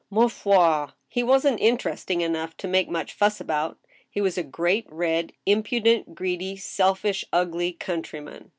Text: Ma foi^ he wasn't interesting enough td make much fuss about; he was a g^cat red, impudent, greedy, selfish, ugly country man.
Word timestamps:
Ma 0.09 0.23
foi^ 0.25 0.91
he 1.07 1.21
wasn't 1.21 1.59
interesting 1.59 2.21
enough 2.21 2.57
td 2.57 2.67
make 2.71 2.89
much 2.89 3.13
fuss 3.13 3.39
about; 3.39 3.77
he 4.09 4.19
was 4.19 4.35
a 4.35 4.43
g^cat 4.43 4.83
red, 4.89 5.31
impudent, 5.45 6.15
greedy, 6.15 6.57
selfish, 6.57 7.23
ugly 7.31 7.71
country 7.73 8.19
man. 8.19 8.49